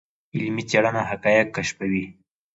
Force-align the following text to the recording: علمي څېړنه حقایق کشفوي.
علمي 0.35 0.63
څېړنه 0.69 1.01
حقایق 1.09 1.47
کشفوي. 1.55 2.05